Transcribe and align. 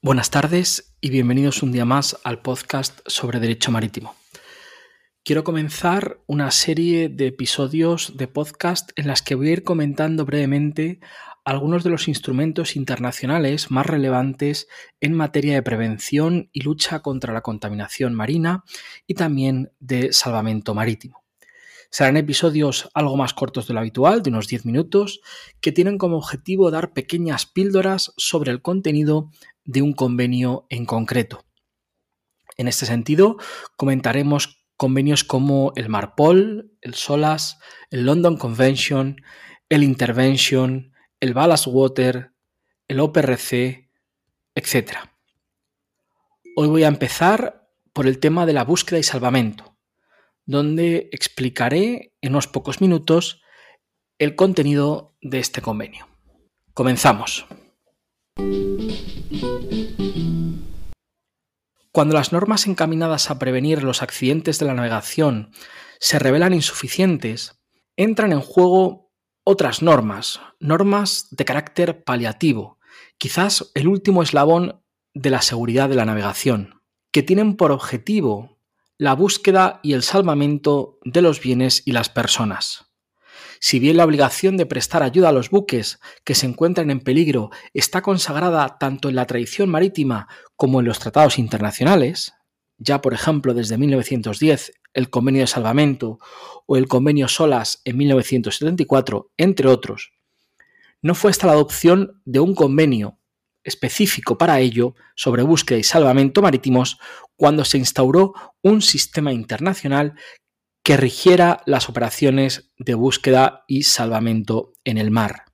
Buenas 0.00 0.30
tardes 0.30 0.96
y 1.00 1.10
bienvenidos 1.10 1.62
un 1.62 1.72
día 1.72 1.84
más 1.84 2.18
al 2.24 2.40
podcast 2.40 3.00
sobre 3.06 3.40
Derecho 3.40 3.70
Marítimo. 3.70 4.14
Quiero 5.22 5.44
comenzar 5.44 6.20
una 6.26 6.50
serie 6.50 7.10
de 7.10 7.26
episodios 7.26 8.16
de 8.16 8.28
podcast 8.28 8.90
en 8.96 9.06
las 9.06 9.20
que 9.20 9.34
voy 9.34 9.48
a 9.48 9.52
ir 9.52 9.64
comentando 9.64 10.24
brevemente 10.24 11.00
algunos 11.44 11.84
de 11.84 11.90
los 11.90 12.08
instrumentos 12.08 12.76
internacionales 12.76 13.70
más 13.70 13.86
relevantes 13.86 14.68
en 15.00 15.14
materia 15.14 15.54
de 15.54 15.62
prevención 15.62 16.48
y 16.52 16.62
lucha 16.62 17.00
contra 17.00 17.34
la 17.34 17.42
contaminación 17.42 18.14
marina 18.14 18.64
y 19.06 19.14
también 19.14 19.72
de 19.78 20.12
salvamento 20.12 20.74
marítimo. 20.74 21.27
Serán 21.90 22.16
episodios 22.16 22.90
algo 22.94 23.16
más 23.16 23.34
cortos 23.34 23.66
de 23.66 23.74
lo 23.74 23.80
habitual, 23.80 24.22
de 24.22 24.30
unos 24.30 24.48
10 24.48 24.66
minutos, 24.66 25.20
que 25.60 25.72
tienen 25.72 25.98
como 25.98 26.18
objetivo 26.18 26.70
dar 26.70 26.92
pequeñas 26.92 27.46
píldoras 27.46 28.12
sobre 28.16 28.52
el 28.52 28.60
contenido 28.60 29.30
de 29.64 29.82
un 29.82 29.92
convenio 29.92 30.66
en 30.68 30.84
concreto. 30.84 31.44
En 32.56 32.68
este 32.68 32.86
sentido, 32.86 33.36
comentaremos 33.76 34.58
convenios 34.76 35.24
como 35.24 35.72
el 35.76 35.88
MARPOL, 35.88 36.72
el 36.80 36.94
SOLAS, 36.94 37.58
el 37.90 38.04
London 38.04 38.36
Convention, 38.36 39.16
el 39.68 39.82
Intervention, 39.82 40.92
el 41.20 41.34
Ballast 41.34 41.66
Water, 41.66 42.32
el 42.86 43.00
OPRC, 43.00 43.90
etc. 44.54 44.92
Hoy 46.56 46.68
voy 46.68 46.84
a 46.84 46.88
empezar 46.88 47.68
por 47.92 48.06
el 48.06 48.18
tema 48.18 48.46
de 48.46 48.52
la 48.52 48.64
búsqueda 48.64 48.98
y 48.98 49.02
salvamento, 49.02 49.77
donde 50.48 51.10
explicaré 51.12 52.14
en 52.22 52.32
unos 52.32 52.48
pocos 52.48 52.80
minutos 52.80 53.42
el 54.18 54.34
contenido 54.34 55.14
de 55.20 55.40
este 55.40 55.60
convenio. 55.60 56.08
Comenzamos. 56.72 57.46
Cuando 61.92 62.14
las 62.14 62.32
normas 62.32 62.66
encaminadas 62.66 63.30
a 63.30 63.38
prevenir 63.38 63.82
los 63.82 64.02
accidentes 64.02 64.58
de 64.58 64.64
la 64.64 64.72
navegación 64.72 65.52
se 66.00 66.18
revelan 66.18 66.54
insuficientes, 66.54 67.60
entran 67.96 68.32
en 68.32 68.40
juego 68.40 69.12
otras 69.44 69.82
normas, 69.82 70.40
normas 70.60 71.28
de 71.30 71.44
carácter 71.44 72.04
paliativo, 72.04 72.78
quizás 73.18 73.70
el 73.74 73.86
último 73.86 74.22
eslabón 74.22 74.82
de 75.12 75.28
la 75.28 75.42
seguridad 75.42 75.90
de 75.90 75.96
la 75.96 76.06
navegación, 76.06 76.80
que 77.12 77.22
tienen 77.22 77.54
por 77.56 77.70
objetivo 77.70 78.57
la 78.98 79.14
búsqueda 79.14 79.78
y 79.84 79.92
el 79.92 80.02
salvamento 80.02 80.98
de 81.04 81.22
los 81.22 81.40
bienes 81.40 81.82
y 81.86 81.92
las 81.92 82.08
personas. 82.08 82.86
Si 83.60 83.78
bien 83.78 83.96
la 83.96 84.04
obligación 84.04 84.56
de 84.56 84.66
prestar 84.66 85.02
ayuda 85.02 85.28
a 85.28 85.32
los 85.32 85.50
buques 85.50 86.00
que 86.24 86.34
se 86.34 86.46
encuentran 86.46 86.90
en 86.90 87.00
peligro 87.00 87.50
está 87.74 88.02
consagrada 88.02 88.76
tanto 88.78 89.08
en 89.08 89.14
la 89.14 89.26
tradición 89.26 89.68
marítima 89.68 90.28
como 90.56 90.80
en 90.80 90.86
los 90.86 90.98
tratados 90.98 91.38
internacionales, 91.38 92.34
ya 92.76 93.00
por 93.00 93.14
ejemplo 93.14 93.54
desde 93.54 93.78
1910 93.78 94.72
el 94.94 95.10
Convenio 95.10 95.42
de 95.42 95.46
Salvamento 95.46 96.18
o 96.66 96.76
el 96.76 96.88
Convenio 96.88 97.28
SOLAS 97.28 97.82
en 97.84 97.96
1974, 97.98 99.30
entre 99.36 99.68
otros, 99.68 100.12
no 101.02 101.14
fue 101.14 101.30
hasta 101.30 101.46
la 101.46 101.52
adopción 101.52 102.20
de 102.24 102.40
un 102.40 102.54
convenio 102.54 103.17
específico 103.68 104.36
para 104.36 104.58
ello 104.58 104.94
sobre 105.14 105.42
búsqueda 105.42 105.78
y 105.78 105.84
salvamento 105.84 106.42
marítimos 106.42 106.98
cuando 107.36 107.64
se 107.64 107.78
instauró 107.78 108.34
un 108.62 108.82
sistema 108.82 109.32
internacional 109.32 110.14
que 110.82 110.96
rigiera 110.96 111.60
las 111.66 111.88
operaciones 111.88 112.72
de 112.78 112.94
búsqueda 112.94 113.64
y 113.68 113.84
salvamento 113.84 114.72
en 114.84 114.98
el 114.98 115.10
mar. 115.10 115.44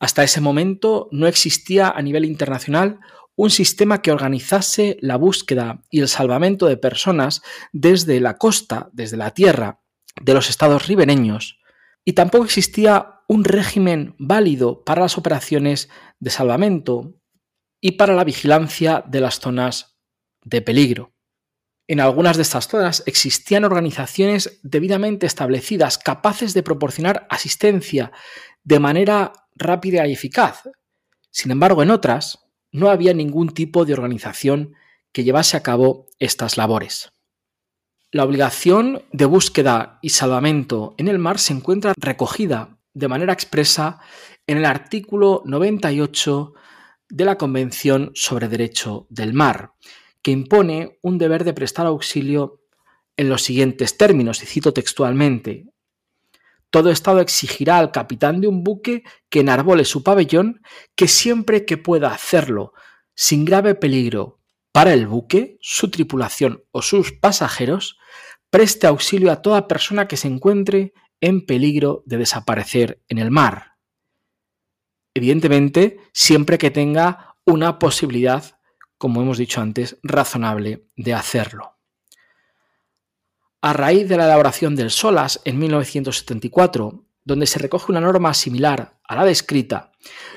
Hasta 0.00 0.24
ese 0.24 0.40
momento 0.40 1.08
no 1.12 1.28
existía 1.28 1.90
a 1.90 2.02
nivel 2.02 2.24
internacional 2.24 2.98
un 3.36 3.50
sistema 3.50 4.02
que 4.02 4.10
organizase 4.10 4.96
la 5.00 5.16
búsqueda 5.16 5.84
y 5.90 6.00
el 6.00 6.08
salvamento 6.08 6.66
de 6.66 6.76
personas 6.76 7.42
desde 7.72 8.20
la 8.20 8.36
costa, 8.36 8.90
desde 8.92 9.16
la 9.16 9.30
tierra 9.30 9.80
de 10.20 10.34
los 10.34 10.50
estados 10.50 10.86
ribereños, 10.86 11.60
y 12.04 12.14
tampoco 12.14 12.44
existía 12.44 13.20
un 13.28 13.44
régimen 13.44 14.14
válido 14.18 14.82
para 14.84 15.02
las 15.02 15.16
operaciones 15.16 15.88
de 16.22 16.30
salvamento 16.30 17.16
y 17.80 17.92
para 17.92 18.14
la 18.14 18.22
vigilancia 18.22 19.02
de 19.08 19.20
las 19.20 19.40
zonas 19.40 19.98
de 20.44 20.62
peligro. 20.62 21.12
En 21.88 21.98
algunas 21.98 22.36
de 22.36 22.42
estas 22.42 22.68
zonas 22.68 23.02
existían 23.06 23.64
organizaciones 23.64 24.60
debidamente 24.62 25.26
establecidas 25.26 25.98
capaces 25.98 26.54
de 26.54 26.62
proporcionar 26.62 27.26
asistencia 27.28 28.12
de 28.62 28.78
manera 28.78 29.32
rápida 29.56 30.06
y 30.06 30.12
eficaz. 30.12 30.62
Sin 31.32 31.50
embargo, 31.50 31.82
en 31.82 31.90
otras, 31.90 32.38
no 32.70 32.88
había 32.88 33.14
ningún 33.14 33.52
tipo 33.52 33.84
de 33.84 33.94
organización 33.94 34.74
que 35.10 35.24
llevase 35.24 35.56
a 35.56 35.64
cabo 35.64 36.06
estas 36.20 36.56
labores. 36.56 37.10
La 38.12 38.24
obligación 38.24 39.02
de 39.10 39.24
búsqueda 39.24 39.98
y 40.02 40.10
salvamento 40.10 40.94
en 40.98 41.08
el 41.08 41.18
mar 41.18 41.40
se 41.40 41.52
encuentra 41.52 41.94
recogida 41.96 42.78
de 42.94 43.08
manera 43.08 43.32
expresa 43.32 44.00
en 44.46 44.58
el 44.58 44.64
artículo 44.64 45.42
98 45.44 46.54
de 47.08 47.24
la 47.24 47.36
Convención 47.36 48.10
sobre 48.14 48.48
Derecho 48.48 49.06
del 49.10 49.34
Mar, 49.34 49.72
que 50.22 50.30
impone 50.30 50.98
un 51.02 51.18
deber 51.18 51.44
de 51.44 51.52
prestar 51.52 51.86
auxilio 51.86 52.60
en 53.16 53.28
los 53.28 53.42
siguientes 53.42 53.96
términos, 53.96 54.42
y 54.42 54.46
cito 54.46 54.72
textualmente, 54.72 55.66
todo 56.70 56.90
Estado 56.90 57.20
exigirá 57.20 57.76
al 57.76 57.92
capitán 57.92 58.40
de 58.40 58.48
un 58.48 58.64
buque 58.64 59.04
que 59.28 59.40
enarbole 59.40 59.84
su 59.84 60.02
pabellón 60.02 60.62
que 60.96 61.06
siempre 61.06 61.66
que 61.66 61.76
pueda 61.76 62.14
hacerlo 62.14 62.72
sin 63.14 63.44
grave 63.44 63.74
peligro 63.74 64.40
para 64.72 64.94
el 64.94 65.06
buque, 65.06 65.58
su 65.60 65.90
tripulación 65.90 66.64
o 66.70 66.80
sus 66.80 67.12
pasajeros, 67.12 67.98
preste 68.48 68.86
auxilio 68.86 69.30
a 69.30 69.42
toda 69.42 69.68
persona 69.68 70.08
que 70.08 70.16
se 70.16 70.28
encuentre 70.28 70.94
en 71.20 71.44
peligro 71.44 72.02
de 72.06 72.16
desaparecer 72.16 73.02
en 73.08 73.18
el 73.18 73.30
mar. 73.30 73.71
Evidentemente, 75.14 75.98
siempre 76.12 76.58
que 76.58 76.70
tenga 76.70 77.36
una 77.44 77.78
posibilidad, 77.78 78.58
como 78.98 79.20
hemos 79.20 79.38
dicho 79.38 79.60
antes, 79.60 79.98
razonable 80.02 80.86
de 80.96 81.14
hacerlo. 81.14 81.76
A 83.60 83.72
raíz 83.72 84.08
de 84.08 84.16
la 84.16 84.24
elaboración 84.24 84.74
del 84.74 84.90
SOLAS 84.90 85.40
en 85.44 85.58
1974, 85.58 87.04
donde 87.24 87.46
se 87.46 87.58
recoge 87.58 87.92
una 87.92 88.00
norma 88.00 88.34
similar 88.34 88.98
a 89.04 89.14
la 89.14 89.24
descrita, 89.24 89.92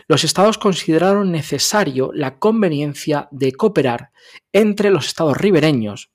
los 0.07 0.23
estados 0.23 0.57
consideraron 0.57 1.31
necesario 1.31 2.11
la 2.13 2.37
conveniencia 2.37 3.27
de 3.31 3.53
cooperar 3.53 4.11
entre 4.51 4.91
los 4.91 5.07
estados 5.07 5.37
ribereños. 5.37 6.11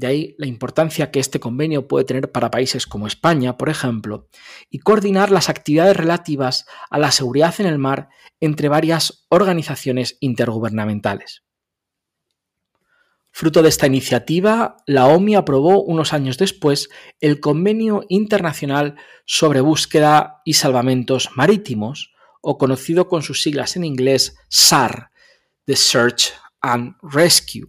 De 0.00 0.06
ahí 0.06 0.34
la 0.38 0.46
importancia 0.46 1.10
que 1.10 1.20
este 1.20 1.40
convenio 1.40 1.86
puede 1.86 2.06
tener 2.06 2.32
para 2.32 2.50
países 2.50 2.86
como 2.86 3.06
España, 3.06 3.58
por 3.58 3.68
ejemplo, 3.68 4.28
y 4.70 4.78
coordinar 4.78 5.30
las 5.30 5.50
actividades 5.50 5.94
relativas 5.94 6.64
a 6.88 6.98
la 6.98 7.10
seguridad 7.10 7.54
en 7.58 7.66
el 7.66 7.76
mar 7.76 8.08
entre 8.40 8.70
varias 8.70 9.26
organizaciones 9.28 10.16
intergubernamentales. 10.20 11.44
Fruto 13.30 13.62
de 13.62 13.68
esta 13.68 13.86
iniciativa, 13.86 14.78
la 14.86 15.06
OMI 15.06 15.34
aprobó 15.34 15.82
unos 15.82 16.14
años 16.14 16.38
después 16.38 16.88
el 17.20 17.38
Convenio 17.38 18.06
Internacional 18.08 18.96
sobre 19.26 19.60
Búsqueda 19.60 20.40
y 20.46 20.54
Salvamentos 20.54 21.28
Marítimos, 21.36 22.14
o 22.40 22.56
conocido 22.56 23.06
con 23.06 23.22
sus 23.22 23.42
siglas 23.42 23.76
en 23.76 23.84
inglés 23.84 24.34
SAR, 24.48 25.10
The 25.66 25.76
Search 25.76 26.32
and 26.62 26.94
Rescue, 27.02 27.68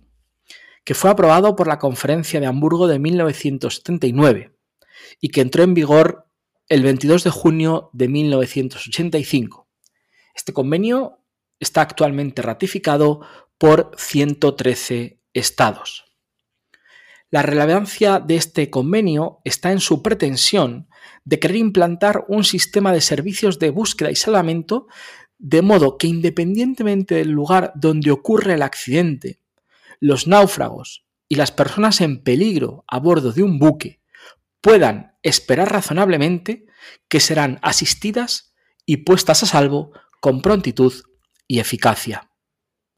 que 0.83 0.93
fue 0.93 1.09
aprobado 1.09 1.55
por 1.55 1.67
la 1.67 1.79
Conferencia 1.79 2.39
de 2.39 2.47
Hamburgo 2.47 2.87
de 2.87 2.99
1979 2.99 4.55
y 5.19 5.29
que 5.29 5.41
entró 5.41 5.63
en 5.63 5.73
vigor 5.73 6.27
el 6.69 6.83
22 6.83 7.23
de 7.23 7.29
junio 7.29 7.89
de 7.93 8.07
1985. 8.07 9.67
Este 10.33 10.53
convenio 10.53 11.19
está 11.59 11.81
actualmente 11.81 12.41
ratificado 12.41 13.21
por 13.57 13.91
113 13.97 15.19
estados. 15.33 16.05
La 17.29 17.41
relevancia 17.43 18.19
de 18.19 18.35
este 18.35 18.69
convenio 18.69 19.39
está 19.43 19.71
en 19.71 19.79
su 19.79 20.01
pretensión 20.01 20.87
de 21.23 21.39
querer 21.39 21.57
implantar 21.57 22.25
un 22.27 22.43
sistema 22.43 22.91
de 22.91 23.01
servicios 23.01 23.59
de 23.59 23.69
búsqueda 23.69 24.11
y 24.11 24.15
salvamento 24.15 24.87
de 25.37 25.61
modo 25.61 25.97
que 25.97 26.07
independientemente 26.07 27.15
del 27.15 27.31
lugar 27.31 27.71
donde 27.75 28.11
ocurre 28.11 28.53
el 28.53 28.61
accidente, 28.61 29.40
los 30.01 30.27
náufragos 30.27 31.05
y 31.29 31.35
las 31.35 31.51
personas 31.51 32.01
en 32.01 32.23
peligro 32.23 32.83
a 32.87 32.99
bordo 32.99 33.31
de 33.31 33.43
un 33.43 33.59
buque 33.59 34.01
puedan 34.59 35.15
esperar 35.23 35.71
razonablemente 35.71 36.65
que 37.07 37.19
serán 37.19 37.59
asistidas 37.61 38.53
y 38.85 38.97
puestas 38.97 39.43
a 39.43 39.45
salvo 39.45 39.91
con 40.19 40.41
prontitud 40.41 40.93
y 41.47 41.59
eficacia. 41.59 42.27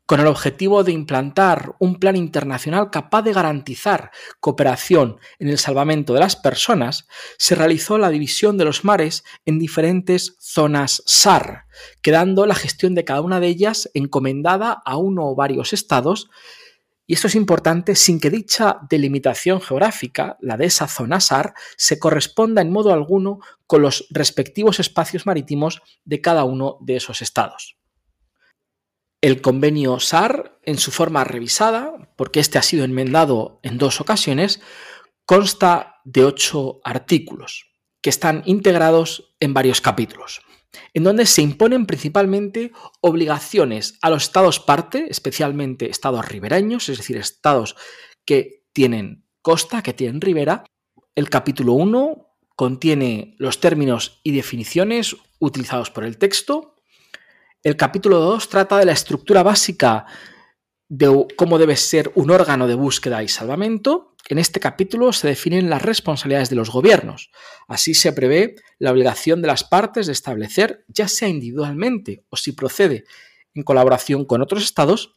Con 0.05 0.19
el 0.19 0.27
objetivo 0.27 0.83
de 0.83 0.91
implantar 0.91 1.75
un 1.79 1.99
plan 1.99 2.15
internacional 2.15 2.89
capaz 2.89 3.21
de 3.21 3.33
garantizar 3.33 4.11
cooperación 4.39 5.17
en 5.39 5.47
el 5.47 5.57
salvamento 5.57 6.13
de 6.13 6.19
las 6.19 6.35
personas, 6.35 7.07
se 7.37 7.55
realizó 7.55 7.97
la 7.97 8.09
división 8.09 8.57
de 8.57 8.65
los 8.65 8.83
mares 8.83 9.23
en 9.45 9.59
diferentes 9.59 10.35
zonas 10.39 11.03
SAR, 11.05 11.65
quedando 12.01 12.45
la 12.45 12.55
gestión 12.55 12.95
de 12.95 13.05
cada 13.05 13.21
una 13.21 13.39
de 13.39 13.47
ellas 13.47 13.89
encomendada 13.93 14.81
a 14.85 14.97
uno 14.97 15.25
o 15.25 15.35
varios 15.35 15.71
estados, 15.71 16.29
y 17.05 17.15
esto 17.15 17.27
es 17.27 17.35
importante 17.35 17.95
sin 17.95 18.19
que 18.19 18.29
dicha 18.29 18.79
delimitación 18.89 19.61
geográfica, 19.61 20.37
la 20.39 20.55
de 20.55 20.65
esa 20.65 20.87
zona 20.87 21.19
SAR, 21.19 21.53
se 21.75 21.99
corresponda 21.99 22.61
en 22.61 22.71
modo 22.71 22.93
alguno 22.93 23.39
con 23.67 23.81
los 23.81 24.07
respectivos 24.09 24.79
espacios 24.79 25.25
marítimos 25.25 25.81
de 26.05 26.21
cada 26.21 26.45
uno 26.45 26.77
de 26.81 26.95
esos 26.95 27.21
estados. 27.21 27.77
El 29.21 29.41
convenio 29.41 29.99
SAR, 29.99 30.59
en 30.63 30.77
su 30.77 30.91
forma 30.91 31.23
revisada, 31.23 32.13
porque 32.15 32.39
este 32.39 32.57
ha 32.57 32.61
sido 32.61 32.85
enmendado 32.85 33.59
en 33.63 33.77
dos 33.77 33.99
ocasiones, 33.99 34.61
consta 35.25 36.01
de 36.05 36.25
ocho 36.25 36.79
artículos 36.83 37.69
que 38.01 38.09
están 38.09 38.43
integrados 38.45 39.33
en 39.39 39.53
varios 39.53 39.79
capítulos, 39.79 40.41
en 40.93 41.03
donde 41.03 41.25
se 41.25 41.41
imponen 41.41 41.85
principalmente 41.85 42.71
obligaciones 43.01 43.97
a 44.01 44.09
los 44.09 44.23
estados 44.23 44.59
parte, 44.59 45.07
especialmente 45.09 45.89
estados 45.89 46.27
ribereños, 46.27 46.89
es 46.89 46.97
decir, 46.97 47.17
estados 47.17 47.75
que 48.25 48.65
tienen 48.73 49.25
costa, 49.41 49.81
que 49.81 49.93
tienen 49.93 50.21
ribera. 50.21 50.63
El 51.15 51.29
capítulo 51.29 51.73
1 51.73 52.27
contiene 52.55 53.35
los 53.37 53.59
términos 53.59 54.19
y 54.23 54.31
definiciones 54.31 55.15
utilizados 55.39 55.91
por 55.91 56.03
el 56.03 56.17
texto, 56.17 56.73
el 57.63 57.77
capítulo 57.77 58.19
2 58.19 58.49
trata 58.49 58.77
de 58.77 58.83
la 58.83 58.91
estructura 58.91 59.41
básica 59.41 60.05
de 60.89 61.27
cómo 61.37 61.57
debe 61.57 61.77
ser 61.77 62.11
un 62.15 62.29
órgano 62.29 62.67
de 62.67 62.75
búsqueda 62.75 63.23
y 63.23 63.29
salvamento. 63.29 64.12
En 64.29 64.37
este 64.37 64.59
capítulo 64.59 65.11
se 65.11 65.27
definen 65.27 65.69
las 65.69 65.81
responsabilidades 65.81 66.49
de 66.49 66.55
los 66.55 66.69
gobiernos. 66.69 67.29
Así 67.67 67.93
se 67.93 68.13
prevé 68.13 68.55
la 68.79 68.91
obligación 68.91 69.41
de 69.41 69.47
las 69.47 69.65
partes 69.65 70.07
de 70.07 70.13
establecer, 70.13 70.85
ya 70.87 71.07
sea 71.09 71.27
individualmente 71.27 72.23
o 72.29 72.37
si 72.37 72.53
procede 72.53 73.03
en 73.53 73.63
colaboración 73.63 74.25
con 74.25 74.41
otros 74.41 74.63
estados, 74.63 75.15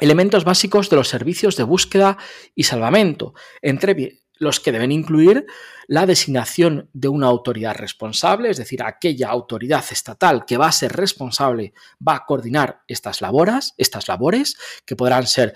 elementos 0.00 0.44
básicos 0.44 0.90
de 0.90 0.96
los 0.96 1.08
servicios 1.08 1.56
de 1.56 1.62
búsqueda 1.62 2.18
y 2.54 2.64
salvamento, 2.64 3.34
entre 3.62 4.24
los 4.36 4.58
que 4.58 4.72
deben 4.72 4.90
incluir 4.90 5.46
la 5.86 6.06
designación 6.06 6.90
de 6.92 7.06
una 7.06 7.28
autoridad 7.28 7.76
responsable, 7.76 8.50
es 8.50 8.56
decir, 8.56 8.82
aquella 8.82 9.28
autoridad 9.28 9.84
estatal 9.90 10.44
que 10.44 10.56
va 10.56 10.66
a 10.66 10.72
ser 10.72 10.92
responsable, 10.92 11.72
va 12.06 12.16
a 12.16 12.24
coordinar 12.26 12.82
estas 12.88 13.20
labores, 13.20 13.74
estas 13.78 14.08
labores, 14.08 14.56
que 14.84 14.96
podrán 14.96 15.28
ser 15.28 15.54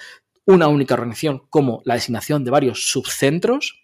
una 0.49 0.69
única 0.69 0.95
organización 0.95 1.43
como 1.51 1.83
la 1.85 1.95
designación 1.95 2.43
de 2.43 2.51
varios 2.51 2.91
subcentros, 2.91 3.83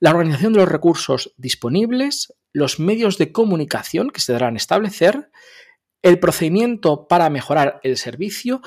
la 0.00 0.10
organización 0.10 0.52
de 0.52 0.58
los 0.60 0.68
recursos 0.68 1.32
disponibles, 1.38 2.34
los 2.52 2.78
medios 2.78 3.16
de 3.16 3.32
comunicación 3.32 4.10
que 4.10 4.20
se 4.20 4.32
deberán 4.32 4.56
establecer, 4.56 5.30
el 6.02 6.20
procedimiento 6.20 7.08
para 7.08 7.30
mejorar 7.30 7.80
el 7.82 7.96
servicio 7.96 8.60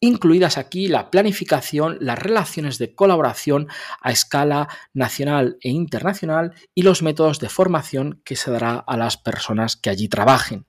incluidas 0.00 0.58
aquí 0.58 0.88
la 0.88 1.10
planificación, 1.10 1.98
las 2.00 2.18
relaciones 2.18 2.78
de 2.78 2.94
colaboración 2.94 3.68
a 4.02 4.10
escala 4.10 4.68
nacional 4.92 5.58
e 5.62 5.70
internacional 5.70 6.52
y 6.74 6.82
los 6.82 7.00
métodos 7.02 7.38
de 7.38 7.48
formación 7.48 8.20
que 8.24 8.36
se 8.36 8.50
dará 8.50 8.74
a 8.76 8.96
las 8.96 9.16
personas 9.16 9.76
que 9.76 9.88
allí 9.88 10.08
trabajen. 10.08 10.66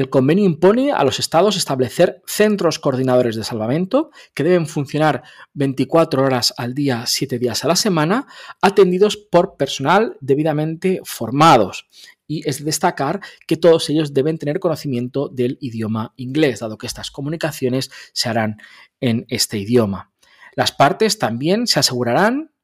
El 0.00 0.08
convenio 0.08 0.46
impone 0.46 0.92
a 0.92 1.04
los 1.04 1.18
estados 1.18 1.58
establecer 1.58 2.22
centros 2.26 2.78
coordinadores 2.78 3.36
de 3.36 3.44
salvamento 3.44 4.10
que 4.32 4.44
deben 4.44 4.66
funcionar 4.66 5.24
24 5.52 6.24
horas 6.24 6.54
al 6.56 6.72
día, 6.72 7.04
7 7.04 7.38
días 7.38 7.66
a 7.66 7.68
la 7.68 7.76
semana, 7.76 8.26
atendidos 8.62 9.18
por 9.18 9.58
personal 9.58 10.16
debidamente 10.22 11.02
formados 11.04 11.86
y 12.26 12.48
es 12.48 12.60
de 12.60 12.64
destacar 12.64 13.20
que 13.46 13.58
todos 13.58 13.90
ellos 13.90 14.14
deben 14.14 14.38
tener 14.38 14.58
conocimiento 14.58 15.28
del 15.28 15.58
idioma 15.60 16.14
inglés, 16.16 16.60
dado 16.60 16.78
que 16.78 16.86
estas 16.86 17.10
comunicaciones 17.10 17.90
se 18.14 18.30
harán 18.30 18.56
en 19.00 19.26
este 19.28 19.58
idioma. 19.58 20.14
Las 20.54 20.72
partes 20.72 21.18
también 21.18 21.66
se 21.66 21.78
asegurarán 21.78 22.54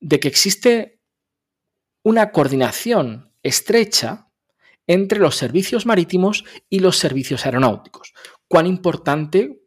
de 0.00 0.20
que 0.20 0.28
existe 0.28 1.00
una 2.04 2.30
coordinación 2.30 3.32
estrecha 3.42 4.28
entre 4.86 5.18
los 5.18 5.36
servicios 5.36 5.86
marítimos 5.86 6.44
y 6.68 6.80
los 6.80 6.98
servicios 6.98 7.46
aeronáuticos. 7.46 8.12
Cuán 8.48 8.66
importante 8.66 9.62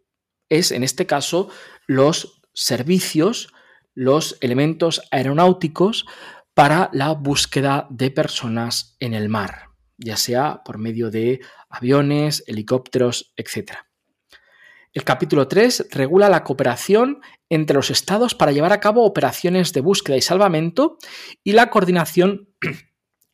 es 0.50 0.72
en 0.72 0.84
este 0.84 1.06
caso 1.06 1.50
los 1.88 2.42
servicios, 2.54 3.54
los 3.94 4.38
elementos 4.42 5.02
aeronáuticos 5.12 6.06
para 6.54 6.90
la 6.94 7.12
búsqueda 7.12 7.88
de 7.90 8.12
personas 8.12 8.96
en 9.00 9.14
el 9.14 9.30
mar, 9.30 9.70
ya 9.98 10.18
sea 10.18 10.62
por 10.64 10.78
medio 10.78 11.12
de 11.12 11.42
aviones, 11.70 12.44
helicópteros, 12.48 13.34
etc. 13.36 13.74
El 14.94 15.04
capítulo 15.04 15.50
3 15.50 15.88
regula 15.92 16.30
la 16.30 16.46
cooperación 16.46 17.20
entre 17.50 17.76
los 17.76 17.92
estados 17.92 18.34
para 18.34 18.54
llevar 18.54 18.72
a 18.72 18.80
cabo 18.80 19.04
operaciones 19.04 19.74
de 19.74 19.82
búsqueda 19.82 20.16
y 20.16 20.22
salvamento 20.22 20.98
y 21.44 21.52
la 21.52 21.70
coordinación, 21.70 22.48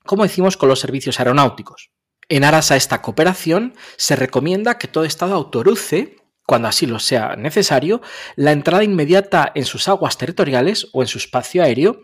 como 0.06 0.24
decimos, 0.24 0.58
con 0.58 0.70
los 0.70 0.80
servicios 0.80 1.20
aeronáuticos. 1.20 1.92
En 2.30 2.44
aras 2.44 2.72
a 2.72 2.76
esta 2.76 3.02
cooperación, 3.02 3.76
se 3.98 4.16
recomienda 4.16 4.78
que 4.78 4.88
todo 4.88 5.04
estado 5.04 5.36
autorice 5.36 6.22
cuando 6.52 6.68
así 6.68 6.86
lo 6.86 7.00
sea 7.00 7.38
necesario, 7.38 8.02
la 8.36 8.52
entrada 8.52 8.84
inmediata 8.84 9.54
en 9.56 9.64
sus 9.64 9.88
aguas 9.88 10.18
territoriales 10.18 10.90
o 10.92 11.02
en 11.02 11.08
su 11.08 11.18
espacio 11.18 11.64
aéreo 11.64 12.04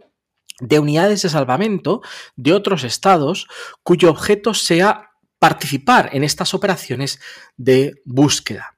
de 0.61 0.79
unidades 0.79 1.21
de 1.21 1.29
salvamento 1.29 2.01
de 2.37 2.53
otros 2.53 2.85
estados 2.85 3.47
cuyo 3.83 4.09
objeto 4.09 4.53
sea 4.53 5.11
participar 5.39 6.11
en 6.13 6.23
estas 6.23 6.53
operaciones 6.53 7.19
de 7.57 8.01
búsqueda. 8.05 8.77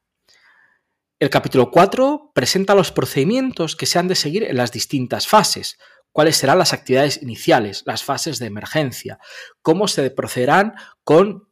El 1.20 1.30
capítulo 1.30 1.70
4 1.70 2.32
presenta 2.34 2.76
los 2.76 2.92
procedimientos 2.92 3.76
que 3.76 3.86
se 3.86 4.00
han 4.00 4.08
de 4.08 4.16
seguir 4.16 4.46
en 4.46 4.58
las 4.58 4.72
distintas 4.72 5.28
fases, 5.28 5.78
cuáles 6.12 6.38
serán 6.38 6.58
las 6.58 6.74
actividades 6.74 7.22
iniciales, 7.22 7.84
las 7.86 8.04
fases 8.04 8.40
de 8.40 8.48
emergencia, 8.48 9.20
cómo 9.62 9.88
se 9.88 10.10
procederán 10.12 10.76
con 11.04 11.50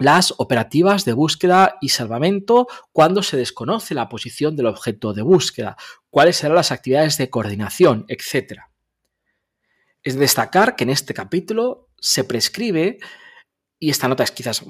las 0.00 0.32
operativas 0.38 1.04
de 1.04 1.12
búsqueda 1.12 1.76
y 1.82 1.90
salvamento 1.90 2.66
cuando 2.90 3.22
se 3.22 3.36
desconoce 3.36 3.94
la 3.94 4.08
posición 4.08 4.56
del 4.56 4.66
objeto 4.66 5.12
de 5.12 5.20
búsqueda, 5.20 5.76
cuáles 6.08 6.36
serán 6.36 6.56
las 6.56 6.72
actividades 6.72 7.18
de 7.18 7.28
coordinación, 7.28 8.06
etc. 8.08 8.62
Es 10.02 10.18
destacar 10.18 10.74
que 10.74 10.84
en 10.84 10.90
este 10.90 11.12
capítulo 11.12 11.90
se 12.00 12.24
prescribe, 12.24 12.98
y 13.82 13.88
esta 13.88 14.08
nota 14.08 14.22
es 14.22 14.30
quizás 14.30 14.62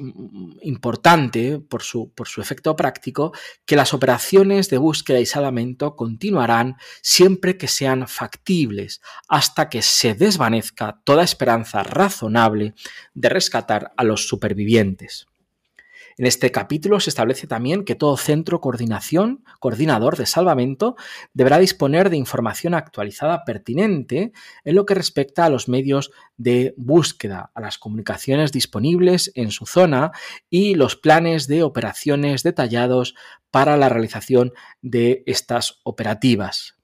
importante 0.62 1.58
por 1.58 1.82
su, 1.82 2.12
por 2.14 2.28
su 2.28 2.40
efecto 2.40 2.76
práctico, 2.76 3.32
que 3.66 3.74
las 3.74 3.92
operaciones 3.92 4.70
de 4.70 4.78
búsqueda 4.78 5.18
y 5.18 5.26
salvamento 5.26 5.96
continuarán 5.96 6.76
siempre 7.02 7.58
que 7.58 7.66
sean 7.66 8.06
factibles, 8.06 9.02
hasta 9.28 9.68
que 9.68 9.82
se 9.82 10.14
desvanezca 10.14 11.00
toda 11.02 11.24
esperanza 11.24 11.82
razonable 11.82 12.74
de 13.12 13.28
rescatar 13.28 13.92
a 13.96 14.04
los 14.04 14.28
supervivientes. 14.28 15.29
En 16.16 16.26
este 16.26 16.50
capítulo 16.50 17.00
se 17.00 17.10
establece 17.10 17.46
también 17.46 17.84
que 17.84 17.94
todo 17.94 18.16
centro 18.16 18.60
coordinación, 18.60 19.44
coordinador 19.58 20.16
de 20.16 20.26
salvamento 20.26 20.96
deberá 21.32 21.58
disponer 21.58 22.10
de 22.10 22.16
información 22.16 22.74
actualizada 22.74 23.44
pertinente 23.44 24.32
en 24.64 24.74
lo 24.74 24.86
que 24.86 24.94
respecta 24.94 25.44
a 25.44 25.50
los 25.50 25.68
medios 25.68 26.10
de 26.36 26.74
búsqueda, 26.76 27.50
a 27.54 27.60
las 27.60 27.78
comunicaciones 27.78 28.52
disponibles 28.52 29.32
en 29.34 29.50
su 29.50 29.66
zona 29.66 30.12
y 30.48 30.74
los 30.74 30.96
planes 30.96 31.46
de 31.46 31.62
operaciones 31.62 32.42
detallados 32.42 33.14
para 33.50 33.76
la 33.76 33.88
realización 33.88 34.52
de 34.82 35.22
estas 35.26 35.80
operativas. 35.84 36.76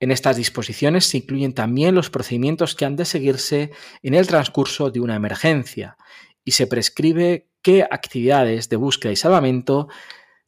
En 0.00 0.10
estas 0.10 0.36
disposiciones 0.36 1.04
se 1.04 1.18
incluyen 1.18 1.52
también 1.52 1.94
los 1.94 2.08
procedimientos 2.08 2.74
que 2.74 2.86
han 2.86 2.96
de 2.96 3.04
seguirse 3.04 3.70
en 4.02 4.14
el 4.14 4.26
transcurso 4.26 4.90
de 4.90 5.00
una 5.00 5.14
emergencia 5.14 5.98
y 6.42 6.52
se 6.52 6.66
prescribe 6.66 7.49
qué 7.62 7.82
actividades 7.82 8.68
de 8.68 8.76
búsqueda 8.76 9.12
y 9.12 9.16
salvamento 9.16 9.88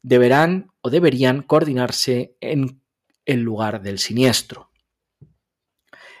deberán 0.01 0.71
o 0.81 0.89
deberían 0.89 1.41
coordinarse 1.41 2.35
en 2.41 2.81
el 3.25 3.41
lugar 3.41 3.81
del 3.81 3.99
siniestro. 3.99 4.72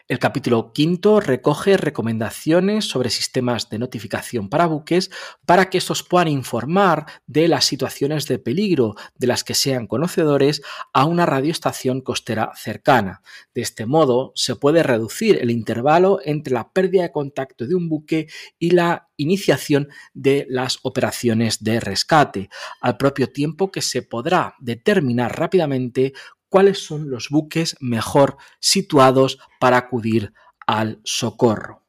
El 0.09 0.19
capítulo 0.19 0.73
quinto 0.73 1.21
recoge 1.21 1.77
recomendaciones 1.77 2.83
sobre 2.83 3.09
sistemas 3.09 3.69
de 3.69 3.79
notificación 3.79 4.49
para 4.49 4.65
buques 4.65 5.09
para 5.45 5.69
que 5.69 5.77
estos 5.77 6.03
puedan 6.03 6.27
informar 6.27 7.05
de 7.25 7.47
las 7.47 7.63
situaciones 7.63 8.27
de 8.27 8.37
peligro 8.37 8.95
de 9.15 9.27
las 9.27 9.45
que 9.45 9.53
sean 9.53 9.87
conocedores 9.87 10.61
a 10.91 11.05
una 11.05 11.25
radioestación 11.25 12.01
costera 12.01 12.51
cercana. 12.53 13.21
De 13.55 13.61
este 13.61 13.85
modo 13.85 14.33
se 14.35 14.57
puede 14.57 14.83
reducir 14.83 15.37
el 15.41 15.51
intervalo 15.51 16.19
entre 16.25 16.53
la 16.53 16.73
pérdida 16.73 17.03
de 17.03 17.13
contacto 17.13 17.65
de 17.65 17.75
un 17.75 17.87
buque 17.87 18.27
y 18.59 18.71
la 18.71 19.07
iniciación 19.15 19.87
de 20.13 20.45
las 20.49 20.79
operaciones 20.83 21.63
de 21.63 21.79
rescate, 21.79 22.49
al 22.81 22.97
propio 22.97 23.31
tiempo 23.31 23.71
que 23.71 23.81
se 23.81 24.01
podrá 24.01 24.55
determinar 24.59 25.39
rápidamente 25.39 26.11
cuáles 26.53 26.85
son 26.85 27.09
los 27.09 27.29
buques 27.29 27.75
mejor 27.79 28.37
situados 28.59 29.39
para 29.59 29.77
acudir 29.77 30.33
al 30.67 31.01
socorro. 31.03 31.81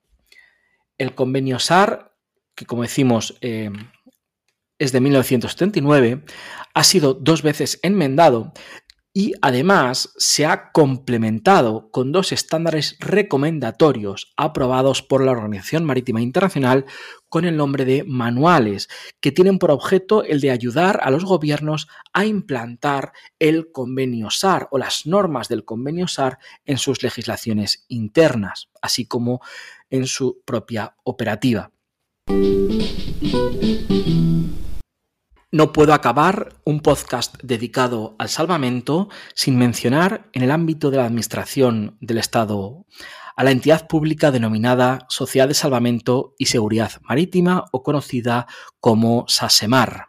El 0.96 1.14
convenio 1.14 1.58
SAR, 1.58 2.16
que 2.54 2.64
como 2.64 2.80
decimos 2.80 3.36
eh, 3.42 3.70
es 4.78 4.90
de 4.90 5.02
1939, 5.02 6.24
ha 6.72 6.82
sido 6.82 7.12
dos 7.12 7.42
veces 7.42 7.78
enmendado 7.82 8.54
y 9.16 9.32
además 9.40 10.12
se 10.16 10.44
ha 10.44 10.72
complementado 10.72 11.88
con 11.92 12.10
dos 12.10 12.32
estándares 12.32 12.96
recomendatorios 12.98 14.34
aprobados 14.36 15.02
por 15.02 15.24
la 15.24 15.30
Organización 15.30 15.84
Marítima 15.84 16.20
Internacional 16.20 16.84
con 17.28 17.44
el 17.44 17.56
nombre 17.56 17.84
de 17.84 18.02
manuales, 18.02 18.88
que 19.20 19.30
tienen 19.30 19.60
por 19.60 19.70
objeto 19.70 20.24
el 20.24 20.40
de 20.40 20.50
ayudar 20.50 20.98
a 21.00 21.10
los 21.10 21.24
gobiernos 21.24 21.86
a 22.12 22.26
implantar 22.26 23.12
el 23.38 23.70
convenio 23.70 24.30
SAR 24.30 24.66
o 24.72 24.78
las 24.78 25.06
normas 25.06 25.48
del 25.48 25.64
convenio 25.64 26.08
SAR 26.08 26.38
en 26.64 26.78
sus 26.78 27.04
legislaciones 27.04 27.84
internas, 27.86 28.68
así 28.82 29.06
como 29.06 29.40
en 29.90 30.08
su 30.08 30.42
propia 30.44 30.96
operativa. 31.04 31.70
No 35.54 35.72
puedo 35.72 35.94
acabar 35.94 36.56
un 36.64 36.80
podcast 36.80 37.36
dedicado 37.40 38.16
al 38.18 38.28
salvamento 38.28 39.08
sin 39.36 39.56
mencionar 39.56 40.28
en 40.32 40.42
el 40.42 40.50
ámbito 40.50 40.90
de 40.90 40.96
la 40.96 41.04
Administración 41.04 41.96
del 42.00 42.18
Estado 42.18 42.84
a 43.36 43.44
la 43.44 43.52
entidad 43.52 43.86
pública 43.86 44.32
denominada 44.32 45.06
Sociedad 45.08 45.46
de 45.46 45.54
Salvamento 45.54 46.34
y 46.38 46.46
Seguridad 46.46 46.90
Marítima 47.02 47.66
o 47.70 47.84
conocida 47.84 48.48
como 48.80 49.26
SASEMAR. 49.28 50.08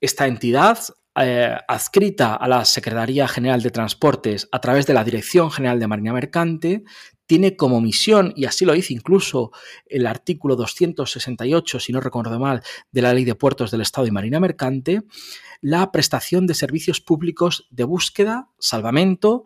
Esta 0.00 0.28
entidad 0.28 0.78
eh, 1.18 1.56
adscrita 1.66 2.34
a 2.34 2.48
la 2.48 2.64
Secretaría 2.64 3.26
General 3.28 3.62
de 3.62 3.70
Transportes 3.70 4.48
a 4.52 4.60
través 4.60 4.86
de 4.86 4.94
la 4.94 5.04
Dirección 5.04 5.50
General 5.50 5.80
de 5.80 5.86
Marina 5.86 6.12
Mercante, 6.12 6.84
tiene 7.26 7.56
como 7.56 7.80
misión, 7.80 8.32
y 8.36 8.44
así 8.44 8.64
lo 8.64 8.72
dice 8.72 8.92
incluso 8.92 9.50
el 9.86 10.06
artículo 10.06 10.56
268, 10.56 11.80
si 11.80 11.92
no 11.92 12.00
recuerdo 12.00 12.38
mal, 12.38 12.62
de 12.92 13.02
la 13.02 13.12
Ley 13.12 13.24
de 13.24 13.34
Puertos 13.34 13.70
del 13.70 13.80
Estado 13.80 14.06
y 14.06 14.12
Marina 14.12 14.40
Mercante, 14.40 15.02
la 15.60 15.90
prestación 15.90 16.46
de 16.46 16.54
servicios 16.54 17.00
públicos 17.00 17.66
de 17.70 17.84
búsqueda, 17.84 18.48
salvamento, 18.58 19.44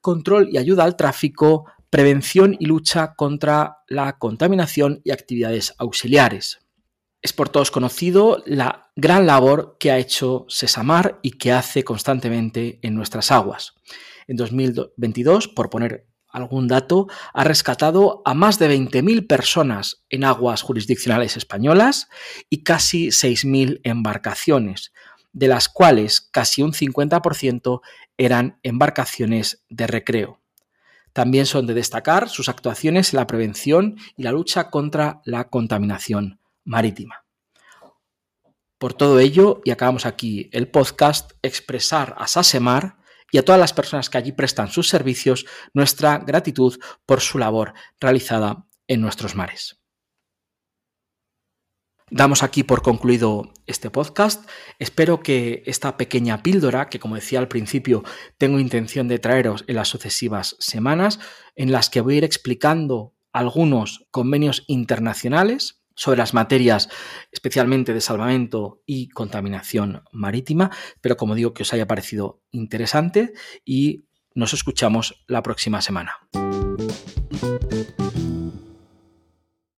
control 0.00 0.48
y 0.50 0.58
ayuda 0.58 0.84
al 0.84 0.96
tráfico, 0.96 1.66
prevención 1.88 2.56
y 2.58 2.66
lucha 2.66 3.14
contra 3.14 3.78
la 3.88 4.18
contaminación 4.18 5.00
y 5.04 5.10
actividades 5.10 5.74
auxiliares. 5.78 6.58
Es 7.22 7.32
por 7.32 7.48
todos 7.48 7.70
conocido 7.70 8.42
la 8.46 8.90
gran 8.96 9.26
labor 9.26 9.76
que 9.78 9.92
ha 9.92 9.98
hecho 9.98 10.44
Sesamar 10.48 11.20
y 11.22 11.32
que 11.32 11.52
hace 11.52 11.84
constantemente 11.84 12.80
en 12.82 12.96
nuestras 12.96 13.30
aguas. 13.30 13.74
En 14.26 14.36
2022, 14.36 15.46
por 15.46 15.70
poner 15.70 16.08
algún 16.28 16.66
dato, 16.66 17.06
ha 17.32 17.44
rescatado 17.44 18.22
a 18.24 18.34
más 18.34 18.58
de 18.58 18.76
20.000 18.76 19.28
personas 19.28 20.02
en 20.10 20.24
aguas 20.24 20.62
jurisdiccionales 20.62 21.36
españolas 21.36 22.08
y 22.50 22.64
casi 22.64 23.08
6.000 23.08 23.80
embarcaciones, 23.84 24.92
de 25.32 25.46
las 25.46 25.68
cuales 25.68 26.22
casi 26.22 26.62
un 26.62 26.72
50% 26.72 27.82
eran 28.18 28.58
embarcaciones 28.64 29.62
de 29.68 29.86
recreo. 29.86 30.40
También 31.12 31.46
son 31.46 31.66
de 31.68 31.74
destacar 31.74 32.28
sus 32.28 32.48
actuaciones 32.48 33.12
en 33.12 33.18
la 33.18 33.28
prevención 33.28 33.96
y 34.16 34.24
la 34.24 34.32
lucha 34.32 34.70
contra 34.70 35.20
la 35.24 35.50
contaminación 35.50 36.41
marítima. 36.64 37.24
Por 38.78 38.94
todo 38.94 39.20
ello, 39.20 39.60
y 39.64 39.70
acabamos 39.70 40.06
aquí 40.06 40.50
el 40.52 40.68
podcast, 40.68 41.32
expresar 41.42 42.16
a 42.18 42.26
Sasemar 42.26 42.96
y 43.30 43.38
a 43.38 43.44
todas 43.44 43.60
las 43.60 43.72
personas 43.72 44.10
que 44.10 44.18
allí 44.18 44.32
prestan 44.32 44.68
sus 44.68 44.88
servicios 44.88 45.46
nuestra 45.72 46.18
gratitud 46.18 46.78
por 47.06 47.20
su 47.20 47.38
labor 47.38 47.74
realizada 48.00 48.66
en 48.88 49.00
nuestros 49.00 49.34
mares. 49.34 49.82
Damos 52.10 52.42
aquí 52.42 52.62
por 52.62 52.82
concluido 52.82 53.54
este 53.66 53.88
podcast. 53.88 54.46
Espero 54.78 55.20
que 55.20 55.62
esta 55.64 55.96
pequeña 55.96 56.42
píldora, 56.42 56.90
que 56.90 56.98
como 57.00 57.14
decía 57.14 57.38
al 57.38 57.48
principio, 57.48 58.02
tengo 58.36 58.60
intención 58.60 59.08
de 59.08 59.18
traeros 59.18 59.64
en 59.66 59.76
las 59.76 59.88
sucesivas 59.88 60.54
semanas, 60.58 61.20
en 61.56 61.72
las 61.72 61.88
que 61.88 62.02
voy 62.02 62.14
a 62.14 62.18
ir 62.18 62.24
explicando 62.24 63.14
algunos 63.32 64.06
convenios 64.10 64.64
internacionales 64.66 65.81
sobre 66.02 66.18
las 66.18 66.34
materias 66.34 66.88
especialmente 67.30 67.94
de 67.94 68.00
salvamento 68.00 68.82
y 68.86 69.08
contaminación 69.10 70.02
marítima, 70.10 70.72
pero 71.00 71.16
como 71.16 71.36
digo 71.36 71.54
que 71.54 71.62
os 71.62 71.72
haya 71.72 71.86
parecido 71.86 72.40
interesante 72.50 73.34
y 73.64 74.06
nos 74.34 74.52
escuchamos 74.52 75.22
la 75.28 75.44
próxima 75.44 75.80
semana. 75.80 76.18